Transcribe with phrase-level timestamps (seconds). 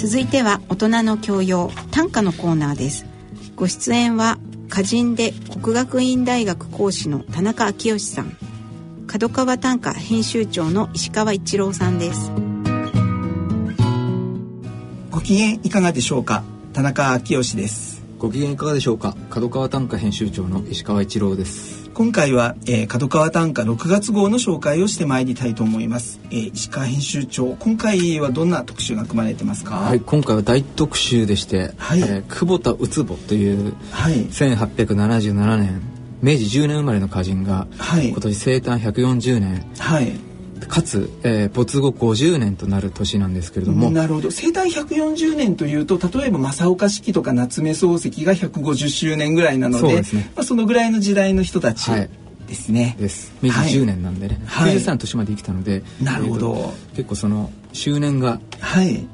[0.00, 3.04] 続いては大人の教養短歌のコーナーです。
[3.56, 8.36] ご出演は歌人で国学院大学講師の田中昭義さん。
[9.08, 12.30] 角川短歌編集長の石川一郎さんです。
[15.10, 16.44] ご機嫌いかがでしょうか？
[16.74, 18.00] 田中昭義です。
[18.20, 19.16] ご機嫌いかがでしょうか？
[19.30, 29.74] 角川短歌編集長の石川一郎です今回は、えー、角川短歌6月号の紹介をしてまいりたいと思います、えー、石川編集長今回はどんな特集が組まれてますか？
[29.74, 35.82] はい今回は大特集でして、はい、えー、久保田ウボという、はい、1877年
[36.22, 40.12] 明治10年生まれの歌人が、はい、今年生誕140年、はい、
[40.66, 43.90] かつ、えー、没後50年となる年なんですけれども。
[43.90, 44.30] なるほど。
[44.30, 52.10] 生誕140年というと例えば正岡子規とか夏目漱石が150周年ぐらいなのでそ、ね、まあ、そのぐらいの時代の人たち、はい。
[52.48, 52.96] ですね。
[52.98, 53.32] です。
[53.42, 59.06] 明治10年なんでね、はい、93年年まで生きたので、なるほど、えー、結構その周年がはい。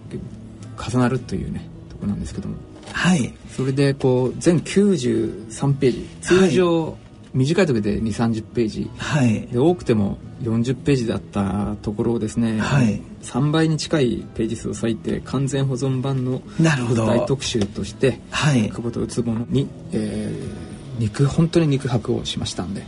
[0.90, 2.56] 重なるというねとこなんですけども、
[2.92, 3.34] はい。
[3.56, 6.96] それでこう全93ページ、通常
[7.34, 22.82] 短い時で2 3 0ページ、はい、で多くても40ページだったところをですね、はい、3倍に近いページ数を割いて完全保存版の大特集としてはい、久保田ウツボに、えー、肉本当に肉薄をしましたんで。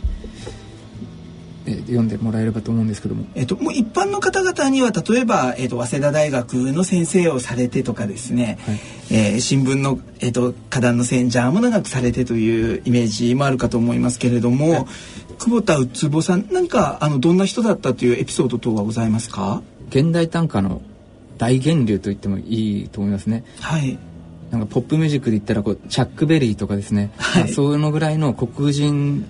[1.67, 3.25] えー、読んでもらえればと思うんですけども。
[3.35, 8.79] えっ、と、もう一般の方々には、例えば、えっ、と、早稲田大学の先生をされてとかですね、はい、
[9.11, 14.85] えー、新聞の、えっ、と、花壇の選者も長くされてというイメージもあるかと思いますけれども、はい、
[15.37, 19.61] 久保田うつぼさん、何か、あの、どんな人だったというエピソード等はございますか？
[19.89, 20.81] 現代短歌の
[21.37, 23.43] 大源流と言ってもいいと思いますね。
[23.59, 23.97] はい。
[24.51, 29.25] なんかポップミュージックで言ったらこうチャックベリーとかですね、はい、そういうのぐらいの黒人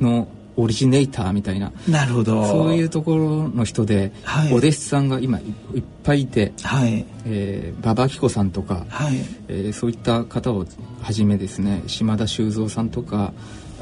[0.00, 1.72] のオリジネーターみたいな。
[1.88, 2.44] なるほど。
[2.46, 5.42] そういうところの人で、はい、お弟子さんが今い
[5.78, 7.04] っぱいいて、はい。
[7.26, 9.14] えー、馬場紀子さんとか、はい。
[9.48, 10.66] えー、そういった方を
[11.02, 13.32] はじめですね島田修造さんとか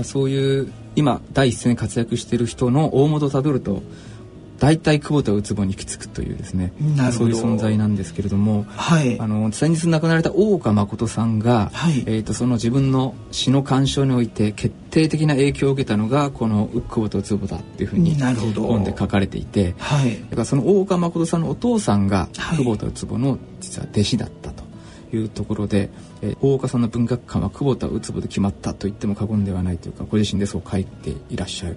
[0.03, 3.83] そういう今第一線で活躍している人の大元をたどると
[4.61, 6.73] 大体久保田ウツボに行き着くというですね
[7.13, 18.15] そういう存在なんですけれども、はい、あの先日亡くなられた大岡誠さんが、はい、えーと、その自分の詩の鑑賞において決定的な影響を受けたのがこの久保田ウツボだっていうふうに
[18.55, 24.71] 本で書かれていて、はい、だからその大岡誠さんのお父さんが久保田ウツボの実は弟子だったと。
[25.13, 25.91] いうところで、
[26.23, 31.77] えー、大岡さんの文学館は久保田ウツボで決まったと言っても過言ではないというかご自身でそう書いていらっしゃる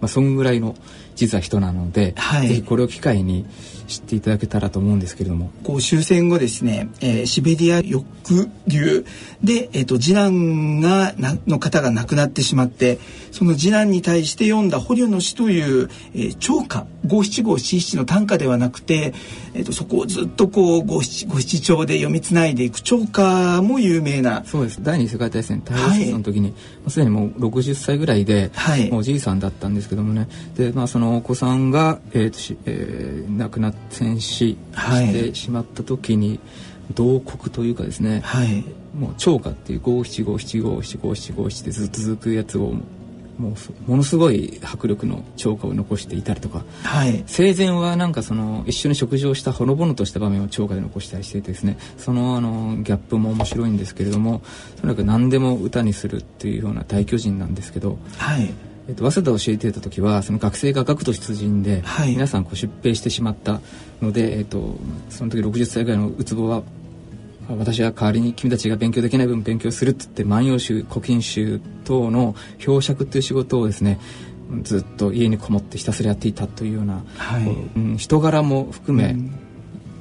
[0.00, 0.76] まあ、そんぐらいの
[1.16, 3.46] 実は人なので、はい、ぜひこれを機会に
[3.90, 5.50] 知っていただけたらと思うんですけれども。
[5.64, 8.04] こう終戦後ですね、えー、シベリア抑
[8.68, 9.04] 留
[9.42, 12.98] で、えっ、ー、と次男がなの方が亡くなってしまって、
[13.32, 19.12] その次男に対して読んだ捕虜の詩という、えー、長歌五七五七七の短歌ではなくて、
[19.54, 24.44] えっ、ー、とそこをずっとこう五七五七調で読みつないでいく長歌も有名な。
[24.44, 24.82] そうです。
[24.82, 26.54] 第二次世界大戦大戦の時に、
[26.88, 30.28] す、はい、で、にもう六十歳ぐらいで、はい、もうおじいさんだったんですけどもね。
[30.56, 36.38] で、まあそのお子さんがえっ、ー、とえー、亡くなって戦死してしまった時に、
[36.94, 38.64] 同国というかですね、はい、
[38.98, 42.74] もう超過っていう五七五七五七五七五七でずっと続くやつを
[43.38, 43.54] も
[43.86, 54.42] うものすごい迫力の超過を残していたりとか、はい、生前はなんかその一緒に食事をしたほのぼのとした場面を超過で残したりしていてですねそのあのギャップも面白いんですけれども
[54.82, 58.52] とにかく何でも歌にするっていうような大巨人なんですけど、はい
[58.90, 63.60] えっと、早稲田を教えていた時はその学生が学徒出陣で、はい、皆さんこう出兵してしまった
[64.02, 64.74] ので、えっと、
[65.08, 66.64] その時60歳ぐらいのウツボは
[67.48, 72.34] 私は代わりに君たちが勉強できない分勉強するって言って「万葉集」「古今集」等の
[72.66, 74.00] 表釈という仕事をですね
[74.62, 77.42] ずっと家にこもってひたすらやっていたというような、はい、
[77.76, 79.32] うん、人柄も含め、うん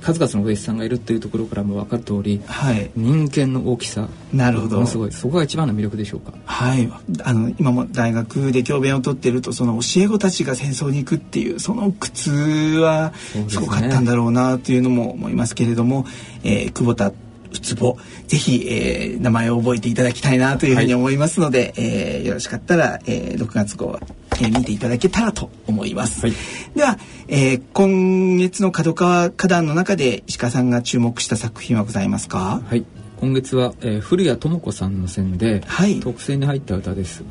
[0.02, 4.86] 数々のお弟子さんがいるっていうところからも分かる通り、はい、人間の大きさなるほど。
[4.86, 5.12] すごい。
[5.12, 6.34] そこが一番の魅力でしょうか？
[6.46, 6.90] はい。
[7.24, 12.32] あの今も大学で教鞭をとってるとその教え子たちが戦争に行くっていうその苦痛
[12.80, 13.14] は
[13.48, 16.10] すごかったんだろうなというのも思いますけれども、ね
[16.44, 17.14] えー、久保田う
[17.54, 17.98] つぼ
[18.28, 24.00] ぜひ、えー、名前を覚えていただきたいなというふうに思いますので、はい、えー、よろしかったら、えー、6月号
[24.40, 26.26] えー、見ていただけたらと思います。
[26.26, 26.36] はい、
[26.76, 26.98] では、
[27.28, 32.62] えー、今月の角川花壇の中で石川さんが注目した作品はございますか？
[32.66, 32.86] はい。
[33.20, 37.24] 今月は、えー、古谷智子さんの選で、はい、特選に入った歌です。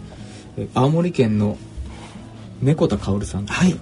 [0.57, 1.57] えー、青森県の
[2.61, 3.75] 猫田薫さんはい、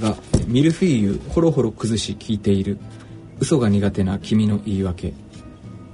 [0.00, 0.16] が
[0.46, 2.78] ミルフィーユほろほろ崩し聞いている
[3.38, 5.14] 嘘が苦手な君の言い訳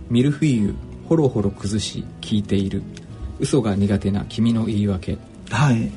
[0.08, 0.74] ミルフィーユ
[1.08, 2.82] ほろほろ崩し聞いている
[3.38, 5.18] 嘘が苦手な君の言い訳
[5.50, 5.90] はい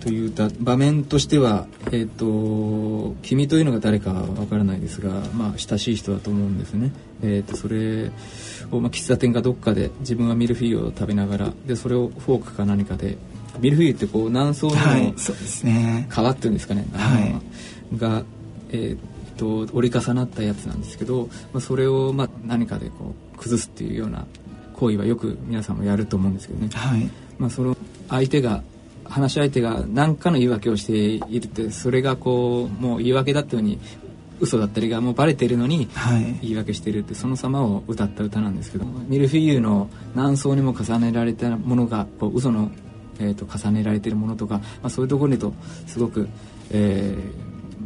[0.00, 6.92] というた場面としては、えーと「君」というのが誰かわからないですが、まあ、親しい人だと思うんですね。
[7.22, 8.10] えーと、それ
[8.70, 13.18] を、まあ、喫茶店かどっかで自分はミルフィーユを食べながらでそれをフォークか何かで
[13.58, 16.06] ミルフィーユってこう何層にも、はい、そうですね。
[16.10, 18.22] 皮っていうんですかね、はい、が、
[18.70, 24.26] えーと、折り重なったやつなんですけど、まあ、それを、まあ、何かでこう崩すっていうような
[24.74, 27.10] 行為はよく皆さんもやると思うんですけどね、はい。
[27.38, 27.76] まあ、その
[28.08, 28.62] 相手が
[29.08, 33.78] 話し相手が何かの言い訳をしているってそれがこうもう言い訳だったように
[34.40, 35.88] 嘘だったりがもうバレてるのに
[36.42, 42.70] 言い訳してるってその様を歌った歌なんですけどミルフィーユの何層にも重ねられたものがこう嘘の、
[43.18, 45.52] えー、と重ねられてるものとか、まあ、そういうところにと
[45.86, 46.28] すごく、
[46.70, 47.32] えー、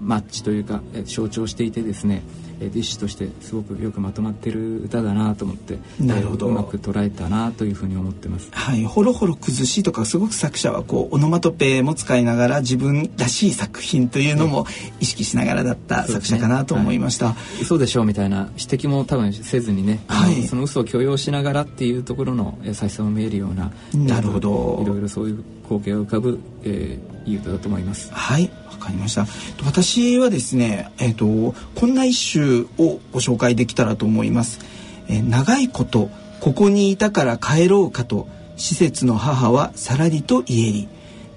[0.00, 2.22] マッチというか、えー、象徴していてですね
[2.69, 8.49] ディッシュとしてすごくよくまとまってる歌だなと思ってなるほど、うまく捉えたなというふうに思ってます。
[8.53, 14.67] はい、ほろほろ崩しとかすごく作者はこうオノマトペも使いながら自分らしい作品というのも
[15.00, 17.31] 意識しながらだった作者かなと思いました。
[17.31, 24.81] ねはい、嘘でしょうみたいな指摘も多分せずにね、はい、その嘘を許容しながらっていうところの優しさも見えるようななるほど。
[24.82, 28.12] いろいろそういう光景が浮かぶ、えー、いい歌だと思います。
[28.12, 28.50] はい。
[28.82, 29.26] かりました。
[29.64, 34.60] 私はですねえっ、ー、とこんな一首をご紹介できたらと思います、
[35.08, 36.10] えー、長いこと
[36.40, 38.26] ここにいたから帰ろうかと
[38.56, 40.88] 施設の母はさらりと言えり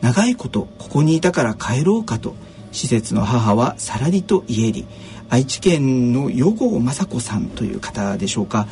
[0.02, 2.36] 長いことここにいたから帰ろうかと
[2.72, 4.86] 施設の母はさらりと言えり
[5.30, 8.68] 愛知県の余郷雅子さんという方でしょうか、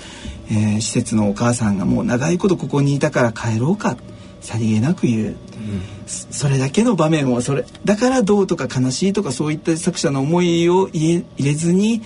[0.52, 3.98] えー、施設のお母さんがもう長いことここにいたから帰ろうか
[4.42, 5.36] さりげなく言う、うん、
[6.06, 12.02] それだけの場面をそれだからどうとか悲しいとかそういった作者の思いを入れずに、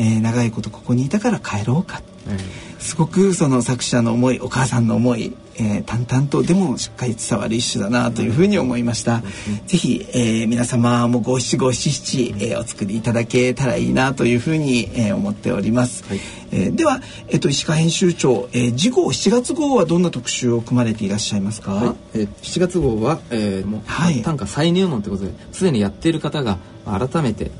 [0.00, 2.38] えー、長いことここにいたから帰ろうか、うん、
[2.78, 9.22] すごくその作者の思いお母さんの思い、えー、淡々とでもしっかり伝わる一種だなというふうに思いました。
[9.66, 16.02] ぜひ、えー、皆様も五七五七七、えー、お作りいただけたらいいなというふうに、えー、思っております。
[16.08, 16.20] はい、
[16.50, 21.72] えー、では、えっ、と石川編集長、えー、次号7月号はどんな特集を組まれていらっしゃいますか？
[21.74, 26.56] はい、えー、7月号は、えー、もう、はい、短歌再入門ということですでにやっている方が
[26.86, 27.50] 改めて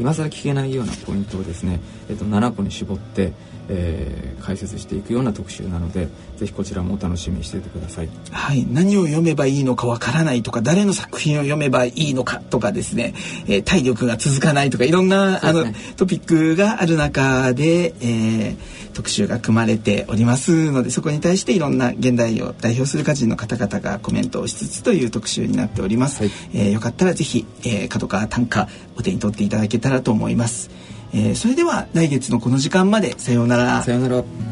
[0.00, 3.32] 今更聞けないようなポイントをですね、えっ、と7個に絞って。
[3.72, 8.08] えー、解説していくような特集なのでぜひこちらもお楽しみにしていてください。
[8.32, 13.14] はい、何を読めばいいのかわからないとか誰の作品を読めばいいのかとかですね、
[13.46, 18.56] えー、体力が続かないとかいろんな、ね、あのトピックがある中で、えー、
[18.92, 26.24] 特集が組まれておりますのでそこに対していろんな現代を代表する歌人の方々がコメントをしつつという特集になっております。
[26.24, 30.70] はい、えー、よかったらぜひ、えー、角川短歌お手に取っていただけたらと思います。
[31.12, 33.18] えー、それでは来月のこの時間まで。
[33.18, 33.82] さようなら。
[33.82, 34.49] さようなら。